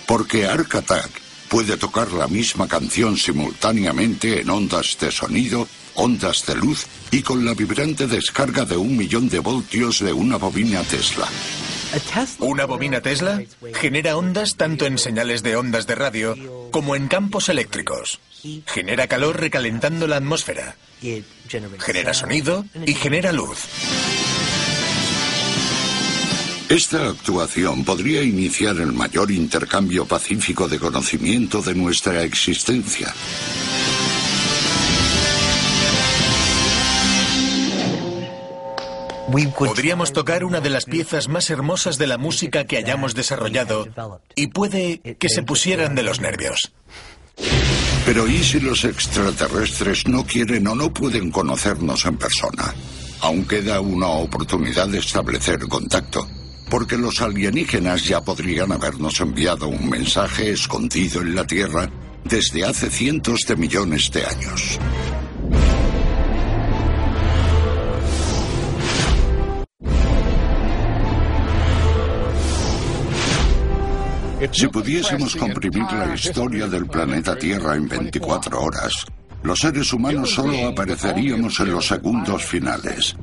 [0.08, 1.12] Porque Ark Attack
[1.47, 7.45] puede tocar la misma canción simultáneamente en ondas de sonido ondas de luz y con
[7.45, 11.27] la vibrante descarga de un millón de voltios de una bobina Tesla.
[12.39, 13.41] Una bobina Tesla
[13.73, 16.36] genera ondas tanto en señales de ondas de radio
[16.71, 18.19] como en campos eléctricos.
[18.65, 20.75] Genera calor recalentando la atmósfera.
[21.79, 23.60] Genera sonido y genera luz.
[26.69, 33.13] Esta actuación podría iniciar el mayor intercambio pacífico de conocimiento de nuestra existencia.
[39.58, 43.88] Podríamos tocar una de las piezas más hermosas de la música que hayamos desarrollado
[44.36, 46.71] y puede que se pusieran de los nervios.
[48.06, 52.74] Pero ¿y si los extraterrestres no quieren o no pueden conocernos en persona?
[53.21, 56.28] Aún queda una oportunidad de establecer contacto,
[56.69, 61.89] porque los alienígenas ya podrían habernos enviado un mensaje escondido en la Tierra
[62.24, 64.80] desde hace cientos de millones de años.
[74.52, 79.06] Si pudiésemos comprimir la historia del planeta Tierra en 24 horas,
[79.43, 83.15] los seres humanos solo apareceríamos en los segundos finales.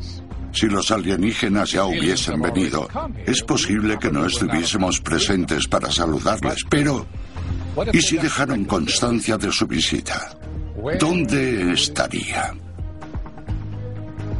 [0.53, 2.88] Si los alienígenas ya hubiesen venido,
[3.27, 7.07] es posible que no estuviésemos presentes para saludarles, pero
[7.92, 10.38] ¿y si dejaron constancia de su visita?
[10.98, 12.55] ¿Dónde estaría?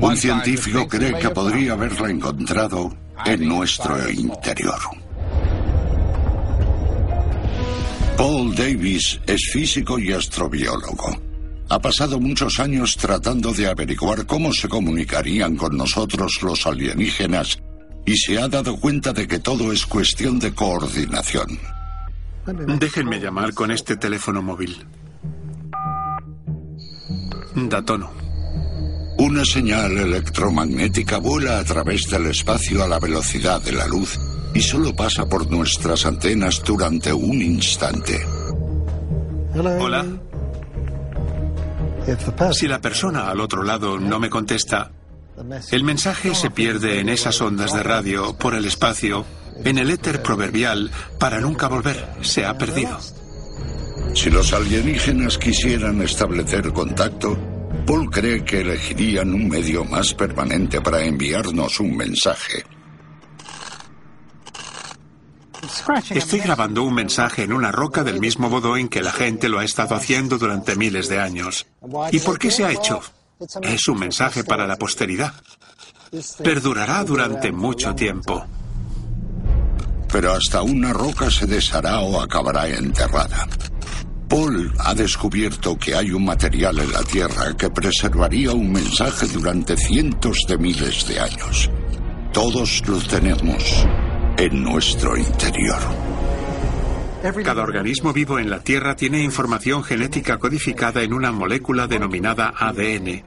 [0.01, 5.02] Un científico cree que podría haberla encontrado en nuestro interior.
[8.17, 11.17] Paul Davis es físico y astrobiólogo.
[11.69, 17.59] Ha pasado muchos años tratando de averiguar cómo se comunicarían con nosotros los alienígenas
[18.05, 21.59] y se ha dado cuenta de que todo es cuestión de coordinación.
[22.79, 24.85] Déjenme llamar con este teléfono móvil.
[27.55, 28.11] Da tono.
[29.19, 34.19] Una señal electromagnética vuela a través del espacio a la velocidad de la luz
[34.55, 38.21] y solo pasa por nuestras antenas durante un instante.
[39.55, 40.07] Hola.
[42.53, 44.91] Si la persona al otro lado no me contesta,
[45.71, 49.25] el mensaje se pierde en esas ondas de radio por el espacio,
[49.65, 52.15] en el éter proverbial, para nunca volver.
[52.23, 52.99] Se ha perdido.
[54.15, 57.39] Si los alienígenas quisieran establecer contacto,
[57.87, 62.65] Paul cree que elegirían un medio más permanente para enviarnos un mensaje.
[66.11, 69.61] Estoy grabando un mensaje en una roca del mismo modo en que la gente lo
[69.61, 71.67] ha estado haciendo durante miles de años.
[72.11, 73.01] ¿Y por qué se ha hecho?
[73.63, 75.33] Es un mensaje para la posteridad.
[76.43, 78.45] Perdurará durante mucho tiempo.
[80.11, 83.49] Pero hasta una roca se deshará o acabará enterrada.
[84.29, 89.77] Paul ha descubierto que hay un material en la Tierra que preservaría un mensaje durante
[89.77, 91.71] cientos de miles de años.
[92.33, 93.87] Todos lo tenemos
[94.37, 95.79] en nuestro interior.
[97.45, 103.25] Cada organismo vivo en la Tierra tiene información genética codificada en una molécula denominada ADN.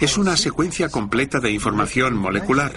[0.00, 2.72] Es una secuencia completa de información molecular,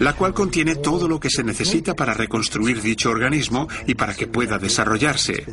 [0.00, 4.26] la cual contiene todo lo que se necesita para reconstruir dicho organismo y para que
[4.26, 5.46] pueda desarrollarse.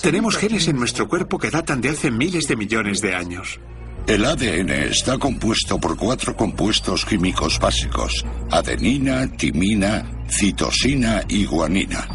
[0.00, 3.60] Tenemos genes en nuestro cuerpo que datan de hace miles de millones de años.
[4.06, 12.08] El ADN está compuesto por cuatro compuestos químicos básicos, adenina, timina, citosina y guanina.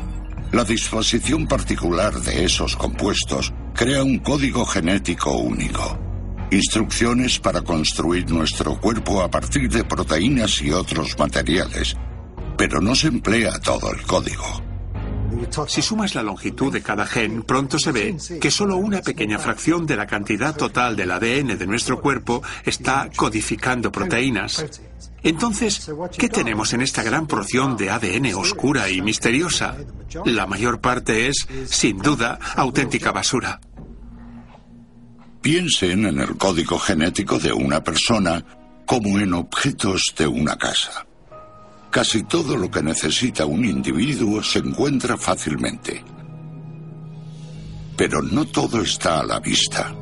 [0.52, 5.98] La disposición particular de esos compuestos crea un código genético único.
[6.52, 11.96] Instrucciones para construir nuestro cuerpo a partir de proteínas y otros materiales.
[12.58, 14.67] Pero no se emplea todo el código.
[15.68, 19.86] Si sumas la longitud de cada gen, pronto se ve que solo una pequeña fracción
[19.86, 24.66] de la cantidad total del ADN de nuestro cuerpo está codificando proteínas.
[25.24, 29.76] Entonces, ¿qué tenemos en esta gran porción de ADN oscura y misteriosa?
[30.26, 33.60] La mayor parte es, sin duda, auténtica basura.
[35.42, 38.44] Piensen en el código genético de una persona
[38.86, 41.07] como en objetos de una casa.
[41.90, 46.04] Casi todo lo que necesita un individuo se encuentra fácilmente.
[47.96, 49.94] Pero no todo está a la vista.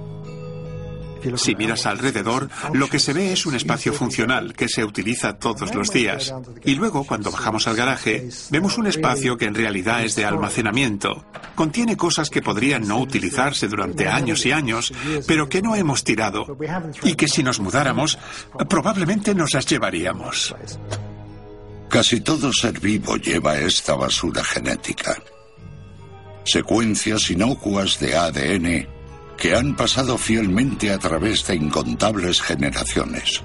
[1.36, 5.74] Si miras alrededor, lo que se ve es un espacio funcional que se utiliza todos
[5.74, 6.34] los días.
[6.64, 11.26] Y luego, cuando bajamos al garaje, vemos un espacio que en realidad es de almacenamiento.
[11.56, 14.94] Contiene cosas que podrían no utilizarse durante años y años,
[15.28, 16.46] pero que no hemos tirado.
[17.04, 18.20] Y que si nos mudáramos,
[18.70, 20.54] probablemente nos las llevaríamos.
[21.96, 25.16] Casi todo ser vivo lleva esta basura genética.
[26.44, 28.88] Secuencias inocuas de ADN
[29.38, 33.42] que han pasado fielmente a través de incontables generaciones.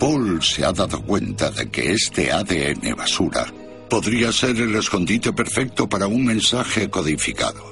[0.00, 3.46] Paul se ha dado cuenta de que este ADN basura
[3.88, 7.62] podría ser el escondite perfecto para un mensaje codificado.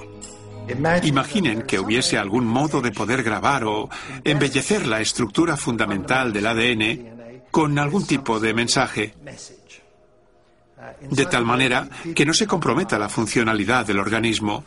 [1.02, 3.90] Imaginen que hubiese algún modo de poder grabar o
[4.22, 9.12] embellecer la estructura fundamental del ADN con algún tipo de mensaje
[11.10, 14.64] de tal manera que no se comprometa la funcionalidad del organismo.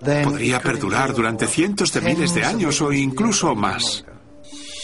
[0.00, 4.04] Podría perdurar durante cientos de miles de años o incluso más.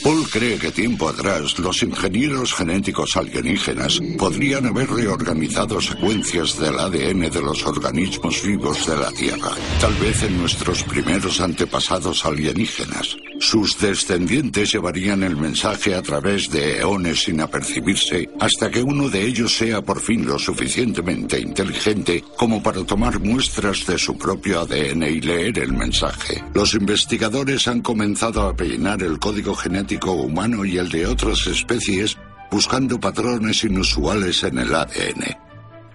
[0.02, 7.30] Paul cree que tiempo atrás los ingenieros genéticos alienígenas podrían haber reorganizado secuencias del ADN
[7.30, 13.16] de los organismos vivos de la Tierra, tal vez en nuestros primeros antepasados alienígenas.
[13.40, 19.22] Sus descendientes llevarían el mensaje a través de eones sin apercibirse hasta que uno de
[19.22, 25.02] ellos sea por fin lo suficientemente inteligente como para tomar muestras de su propio ADN
[25.04, 26.42] y leer el mensaje.
[26.54, 32.16] Los investigadores han comenzado a peinar el código genético humano y el de otras especies
[32.50, 35.36] buscando patrones inusuales en el ADN.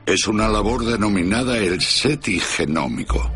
[0.05, 3.31] Es una labor denominada el SETI genómico.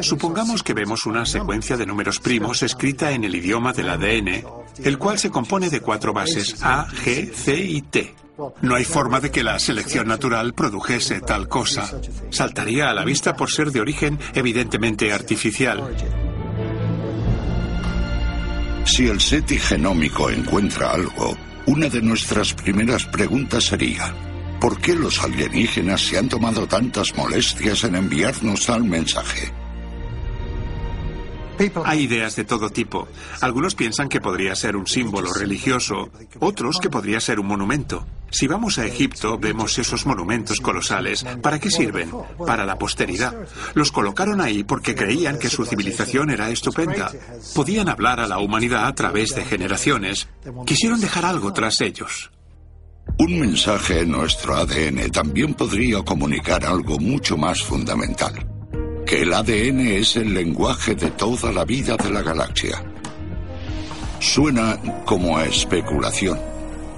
[0.00, 4.44] Supongamos que vemos una secuencia de números primos escrita en el idioma del ADN,
[4.82, 8.14] el cual se compone de cuatro bases A, G, C y T.
[8.62, 11.88] No hay forma de que la selección natural produjese tal cosa.
[12.30, 15.94] Saltaría a la vista por ser de origen evidentemente artificial.
[18.94, 21.36] Si el SETI genómico encuentra algo,
[21.66, 24.14] una de nuestras primeras preguntas sería,
[24.60, 29.52] ¿por qué los alienígenas se han tomado tantas molestias en enviarnos tal mensaje?
[31.84, 33.08] Hay ideas de todo tipo.
[33.40, 38.06] Algunos piensan que podría ser un símbolo religioso, otros que podría ser un monumento.
[38.34, 41.24] Si vamos a Egipto, vemos esos monumentos colosales.
[41.40, 42.10] ¿Para qué sirven?
[42.44, 43.32] Para la posteridad.
[43.74, 47.12] Los colocaron ahí porque creían que su civilización era estupenda.
[47.54, 50.26] Podían hablar a la humanidad a través de generaciones.
[50.66, 52.32] Quisieron dejar algo tras ellos.
[53.18, 58.48] Un mensaje en nuestro ADN también podría comunicar algo mucho más fundamental
[59.04, 62.82] que el ADN es el lenguaje de toda la vida de la galaxia.
[64.18, 66.40] Suena como a especulación,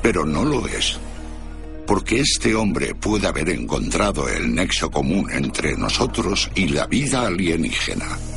[0.02, 1.00] pero no lo es.
[1.86, 8.18] Porque este hombre puede haber encontrado el nexo común entre nosotros y la vida alienígena.–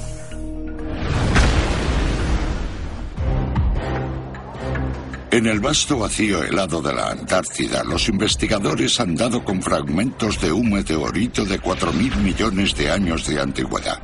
[5.31, 10.51] En el vasto vacío helado de la Antártida, los investigadores han dado con fragmentos de
[10.51, 14.01] un meteorito de 4.000 millones de años de antigüedad.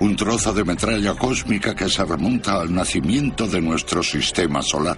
[0.00, 4.96] Un trozo de metralla cósmica que se remonta al nacimiento de nuestro sistema solar.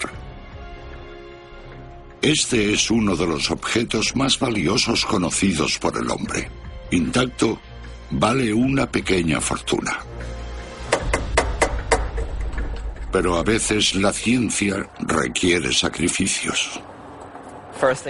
[2.21, 6.51] Este es uno de los objetos más valiosos conocidos por el hombre.
[6.91, 7.61] Intacto,
[8.11, 9.99] vale una pequeña fortuna.
[13.12, 16.81] Pero a veces la ciencia requiere sacrificios.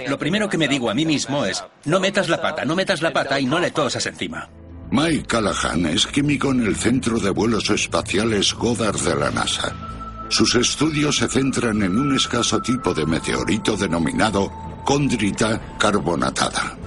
[0.07, 3.03] Lo primero que me digo a mí mismo es, no metas la pata, no metas
[3.03, 4.49] la pata y no le tosas encima.
[4.89, 9.88] Mike Callahan es químico en el Centro de Vuelos Espaciales Goddard de la NASA.
[10.29, 14.51] Sus estudios se centran en un escaso tipo de meteorito denominado
[14.85, 16.77] condrita carbonatada.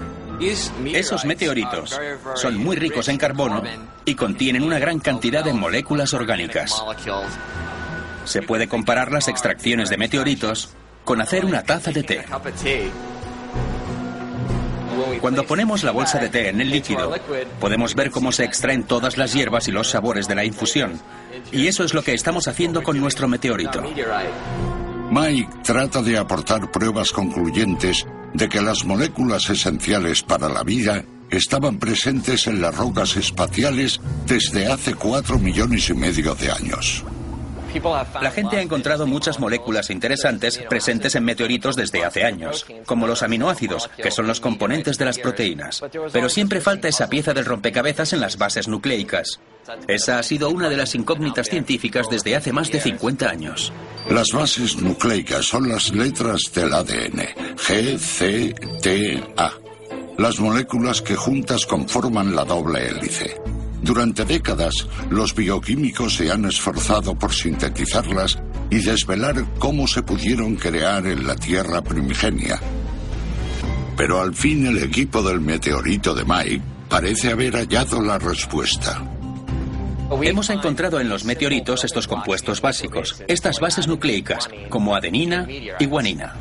[0.41, 1.99] Esos meteoritos
[2.35, 3.63] son muy ricos en carbono
[4.05, 6.83] y contienen una gran cantidad de moléculas orgánicas.
[8.25, 10.71] Se puede comparar las extracciones de meteoritos
[11.05, 12.25] con hacer una taza de té.
[15.21, 17.15] Cuando ponemos la bolsa de té en el líquido,
[17.61, 21.01] podemos ver cómo se extraen todas las hierbas y los sabores de la infusión.
[21.51, 23.83] Y eso es lo que estamos haciendo con nuestro meteorito.
[25.11, 31.79] Mike trata de aportar pruebas concluyentes de que las moléculas esenciales para la vida estaban
[31.79, 37.05] presentes en las rocas espaciales desde hace cuatro millones y medio de años.
[38.21, 43.23] La gente ha encontrado muchas moléculas interesantes presentes en meteoritos desde hace años, como los
[43.23, 45.83] aminoácidos, que son los componentes de las proteínas.
[46.13, 49.41] Pero siempre falta esa pieza del rompecabezas en las bases nucleicas.
[49.87, 53.73] Esa ha sido una de las incógnitas científicas desde hace más de 50 años.
[54.11, 59.53] Las bases nucleicas son las letras del ADN, G, C, T, A.
[60.19, 63.41] Las moléculas que juntas conforman la doble hélice.
[63.83, 68.39] Durante décadas, los bioquímicos se han esforzado por sintetizarlas
[68.71, 72.61] y desvelar cómo se pudieron crear en la Tierra primigenia.
[73.97, 79.03] Pero al fin el equipo del meteorito de Mike parece haber hallado la respuesta.
[80.23, 86.35] Hemos encontrado en los meteoritos estos compuestos básicos, estas bases nucleicas, como adenina y guanina.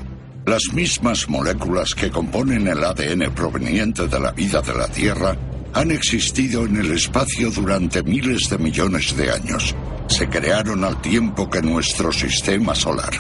[0.46, 5.36] Las mismas moléculas que componen el ADN proveniente de la vida de la Tierra
[5.74, 9.76] han existido en el espacio durante miles de millones de años.
[10.08, 13.14] Se crearon al tiempo que nuestro sistema solar.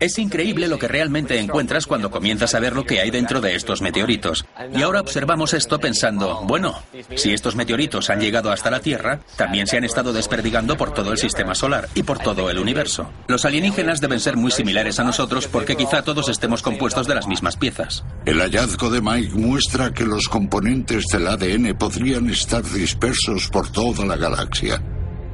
[0.00, 3.54] Es increíble lo que realmente encuentras cuando comienzas a ver lo que hay dentro de
[3.54, 4.46] estos meteoritos.
[4.74, 6.82] Y ahora observamos esto pensando, bueno,
[7.16, 11.12] si estos meteoritos han llegado hasta la Tierra, también se han estado desperdigando por todo
[11.12, 13.10] el sistema solar y por todo el universo.
[13.28, 17.26] Los alienígenas deben ser muy similares a nosotros porque quizá todos estemos compuestos de las
[17.26, 18.02] mismas piezas.
[18.24, 24.06] El hallazgo de Mike muestra que los componentes del ADN podrían estar dispersos por toda
[24.06, 24.82] la galaxia.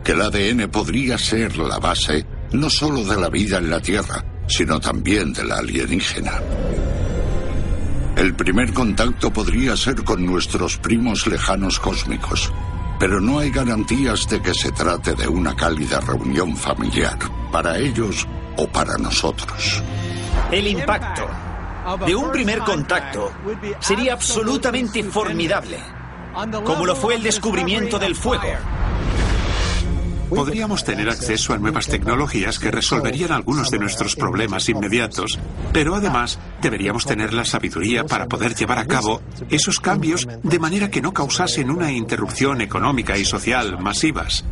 [0.02, 4.24] Que el ADN podría ser la base no solo de la vida en la Tierra,
[4.46, 6.40] sino también de la alienígena.
[8.16, 12.50] El primer contacto podría ser con nuestros primos lejanos cósmicos,
[12.98, 17.18] pero no hay garantías de que se trate de una cálida reunión familiar,
[17.52, 18.26] para ellos
[18.56, 19.82] o para nosotros.
[20.50, 21.28] El impacto
[22.06, 23.32] de un primer contacto
[23.80, 25.78] sería absolutamente formidable,
[26.64, 28.48] como lo fue el descubrimiento del fuego.
[30.28, 35.38] Podríamos tener acceso a nuevas tecnologías que resolverían algunos de nuestros problemas inmediatos,
[35.72, 40.90] pero además deberíamos tener la sabiduría para poder llevar a cabo esos cambios de manera
[40.90, 44.44] que no causasen una interrupción económica y social masivas.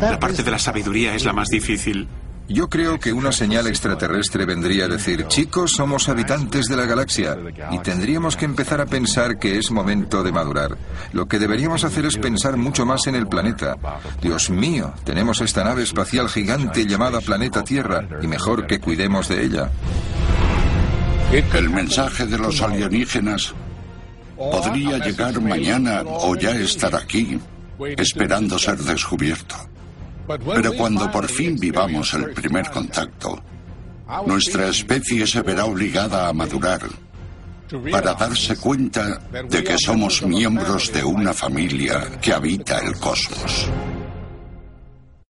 [0.00, 2.08] La parte de la sabiduría es la más difícil.
[2.48, 7.38] Yo creo que una señal extraterrestre vendría a decir, chicos, somos habitantes de la galaxia
[7.70, 10.76] y tendríamos que empezar a pensar que es momento de madurar.
[11.12, 13.76] Lo que deberíamos hacer es pensar mucho más en el planeta.
[14.20, 19.44] Dios mío, tenemos esta nave espacial gigante llamada planeta Tierra y mejor que cuidemos de
[19.44, 19.70] ella.
[21.32, 23.54] El mensaje de los alienígenas
[24.36, 27.40] podría llegar mañana o ya estar aquí,
[27.96, 29.56] esperando ser descubierto.
[30.26, 33.42] Pero cuando por fin vivamos el primer contacto,
[34.26, 36.82] nuestra especie se verá obligada a madurar
[37.90, 39.18] para darse cuenta
[39.48, 43.68] de que somos miembros de una familia que habita el cosmos.